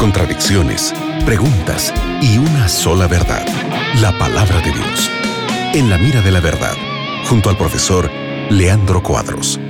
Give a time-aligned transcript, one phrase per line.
[0.00, 0.92] contradicciones,
[1.24, 3.46] preguntas y una sola verdad,
[4.00, 5.10] la palabra de Dios.
[5.72, 6.74] En la mira de la verdad,
[7.28, 8.10] junto al profesor
[8.50, 9.60] Leandro Cuadros.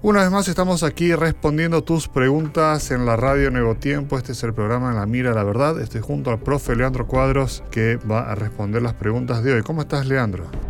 [0.00, 4.16] Una vez más estamos aquí respondiendo tus preguntas en la radio Nuevo Tiempo.
[4.16, 5.80] Este es el programa En la Mira de la Verdad.
[5.80, 9.62] Estoy junto al profe Leandro Cuadros que va a responder las preguntas de hoy.
[9.62, 10.61] ¿Cómo estás, Leandro?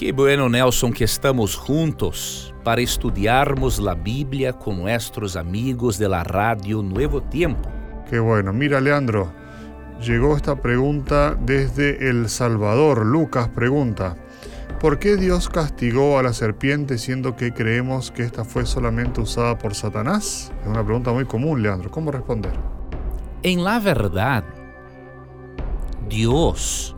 [0.00, 6.24] Qué bueno, Nelson, que estamos juntos para estudiarmos la Biblia con nuestros amigos de la
[6.24, 7.68] radio Nuevo Tiempo.
[8.08, 8.50] Qué bueno.
[8.54, 9.30] Mira, Leandro,
[10.02, 13.04] llegó esta pregunta desde El Salvador.
[13.04, 14.16] Lucas pregunta.
[14.80, 19.58] ¿Por qué Dios castigó a la serpiente siendo que creemos que esta fue solamente usada
[19.58, 20.50] por Satanás?
[20.62, 21.90] Es una pregunta muy común, Leandro.
[21.90, 22.54] ¿Cómo responder?
[23.42, 24.44] En la verdad,
[26.08, 26.96] Dios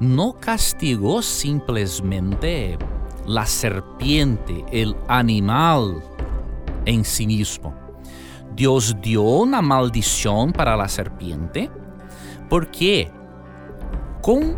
[0.00, 2.78] no castigó simplemente
[3.26, 6.02] la serpiente, el animal
[6.84, 7.74] en sí mismo.
[8.54, 11.70] Dios dio una maldición para la serpiente
[12.48, 13.10] porque
[14.22, 14.56] con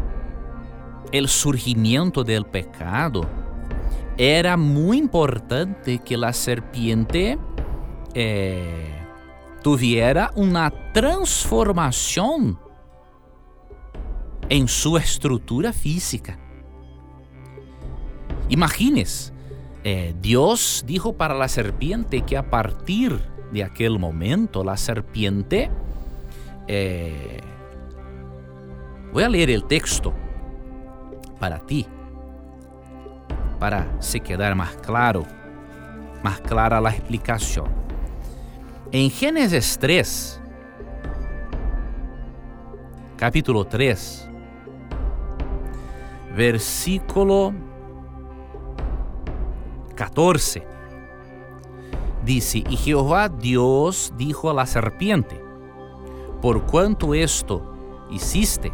[1.12, 3.22] el surgimiento del pecado,
[4.16, 7.38] era muy importante que la serpiente
[8.14, 8.98] eh,
[9.62, 12.58] tuviera una transformación
[14.48, 16.38] en su estructura física.
[18.48, 19.32] Imagines,
[19.84, 23.20] eh, Dios dijo para la serpiente que a partir
[23.52, 25.70] de aquel momento la serpiente...
[26.68, 27.40] Eh,
[29.12, 30.12] voy a leer el texto
[31.38, 31.86] para ti,
[33.58, 35.24] para se quedar más claro,
[36.22, 37.66] más clara la explicación.
[38.92, 40.40] En Génesis 3,
[43.16, 44.28] capítulo 3,
[46.36, 47.54] versículo
[49.94, 50.66] 14,
[52.26, 55.42] dice, y Jehová Dios dijo a la serpiente,
[56.42, 57.62] por cuanto esto
[58.10, 58.70] hiciste,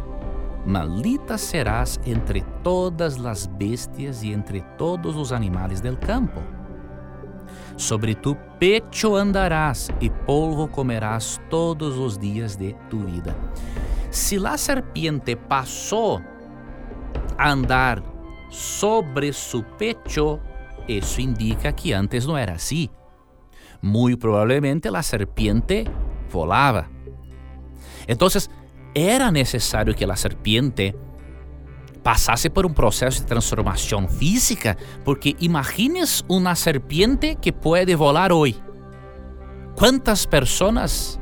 [0.65, 6.41] maldita serás entre todas las bestias y entre todos los animales del campo.
[7.77, 13.33] Sobre tu pecho andarás y polvo comerás todos los días de tu vida.
[14.09, 16.21] Si la serpiente pasó
[17.49, 18.03] andar
[18.49, 20.39] sobre su pecho,
[20.87, 22.89] eso indica que antes no era así.
[23.81, 25.85] Muy probablemente la serpiente
[26.31, 26.89] volaba.
[28.07, 28.49] Entonces,
[28.93, 30.95] era necesario que la serpiente
[32.03, 38.55] pasase por un proceso de transformación física, porque imagines una serpiente que puede volar hoy.
[39.75, 41.19] ¿Cuántas personas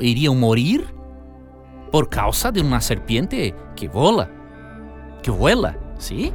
[0.00, 0.94] irían a morir
[1.90, 4.30] por causa de una serpiente que vola,
[5.22, 6.32] que vuela, ¿sí?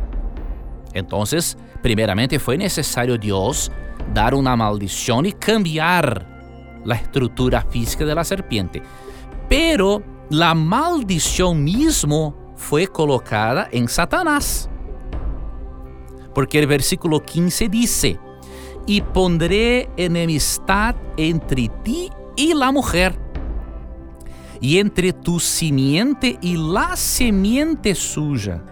[0.93, 3.71] Entonces, primeramente fue necesario Dios
[4.13, 8.81] dar una maldición y cambiar la estructura física de la serpiente.
[9.49, 14.69] Pero la maldición mismo fue colocada en Satanás.
[16.33, 18.19] Porque el versículo 15 dice,
[18.85, 23.19] y pondré enemistad entre ti y la mujer,
[24.61, 28.63] y entre tu simiente y la simiente suya.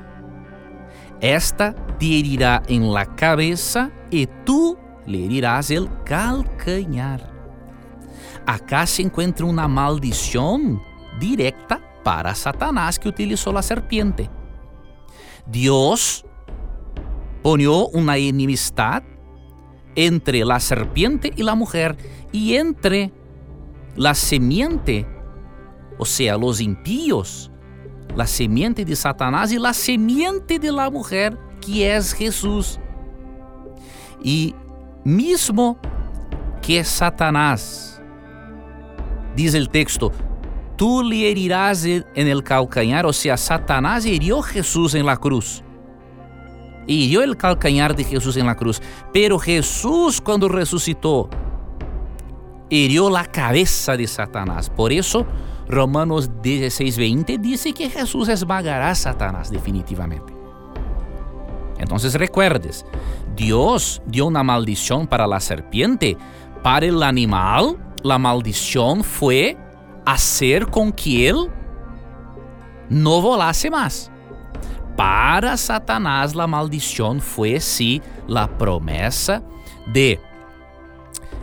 [1.26, 7.36] Esta te herirá en la cabeza y tú le herirás el calcañar
[8.46, 10.82] acá se encuentra una maldición
[11.20, 14.30] directa para Satanás que utilizó la serpiente.
[15.48, 16.26] Dios
[17.42, 19.04] ponió una enemistad
[19.96, 21.96] entre la serpiente y la mujer
[22.32, 23.12] y entre
[23.96, 25.08] la semiente,
[25.98, 27.52] o sea, los impíos,
[28.16, 32.80] la semiente de Satanás y la semiente de la mujer, que es Jesús.
[34.22, 34.54] Y
[35.04, 35.78] mismo
[36.62, 37.96] que Satanás
[39.36, 40.14] Dice el texto,
[40.78, 45.62] tú le herirás en el calcañar, o sea, Satanás hirió a Jesús en la cruz.
[46.88, 48.82] Hirió el calcañar de Jesús en la cruz.
[49.12, 51.30] Pero Jesús cuando resucitó,
[52.70, 54.70] hirió la cabeza de Satanás.
[54.70, 55.26] Por eso
[55.68, 60.34] Romanos 16:20 dice que Jesús esmagará a Satanás definitivamente.
[61.78, 62.86] Entonces recuerdes,
[63.36, 66.18] Dios dio una maldición para la serpiente,
[66.64, 69.58] para el animal la maldición fue
[70.06, 71.50] hacer con que él
[72.90, 74.12] no volase más.
[74.96, 79.44] Para Satanás la maldición fue sí la promesa
[79.92, 80.22] de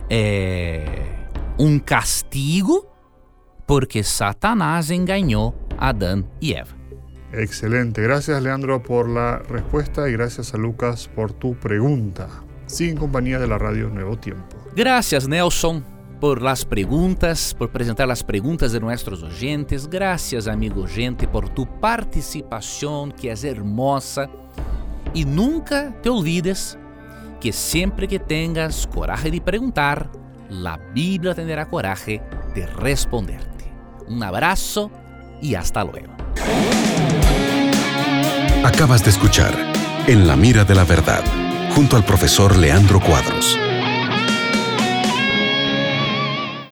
[0.09, 1.27] eh,
[1.57, 2.92] un castigo
[3.65, 6.69] porque Satanás engañó a Adán y Eva.
[7.31, 12.27] Excelente, gracias Leandro por la respuesta y gracias a Lucas por tu pregunta.
[12.67, 14.55] sin compañía de la radio Nuevo Tiempo.
[14.75, 15.83] Gracias Nelson
[16.19, 19.89] por las preguntas, por presentar las preguntas de nuestros oyentes.
[19.89, 24.29] Gracias amigo gente por tu participación que es hermosa.
[25.13, 26.77] Y nunca te olvides
[27.41, 30.09] que siempre que tengas coraje de preguntar,
[30.49, 32.21] la Biblia tendrá coraje
[32.55, 33.52] de responderte.
[34.07, 34.91] Un abrazo
[35.41, 36.13] y hasta luego.
[38.63, 39.53] Acabas de escuchar
[40.07, 41.23] En la mira de la verdad,
[41.75, 43.57] junto al profesor Leandro Cuadros.